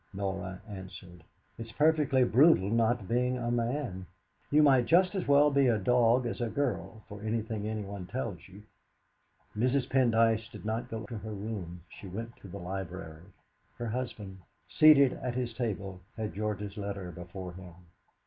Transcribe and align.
Norah 0.15 0.63
answered 0.67 1.23
"It's 1.59 1.71
perfectly 1.73 2.23
brutal 2.23 2.71
not 2.71 3.07
being 3.07 3.37
a 3.37 3.51
man. 3.51 4.07
You 4.49 4.63
might 4.63 4.87
just 4.87 5.13
as 5.13 5.27
well 5.27 5.51
be 5.51 5.67
a 5.67 5.77
dog 5.77 6.25
as 6.25 6.41
a 6.41 6.49
girl, 6.49 7.03
for 7.07 7.21
anything 7.21 7.67
anyone 7.67 8.07
tells 8.07 8.47
you!" 8.47 8.63
Mrs. 9.55 9.87
Pendyce 9.87 10.49
did 10.51 10.65
not 10.65 10.89
go 10.89 11.03
to 11.05 11.19
her 11.19 11.33
room; 11.35 11.83
she 11.87 12.07
went 12.07 12.35
to 12.37 12.47
the 12.47 12.57
library. 12.57 13.25
Her 13.75 13.89
husband, 13.89 14.39
seated 14.67 15.13
at 15.13 15.35
his 15.35 15.53
table, 15.53 16.01
had 16.17 16.33
George's 16.33 16.77
letter 16.77 17.11
before 17.11 17.53
him. 17.53 17.71